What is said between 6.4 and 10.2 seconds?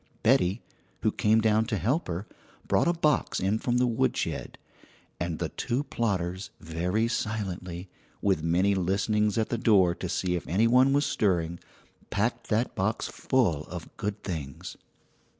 very silently, with many listenings at the door to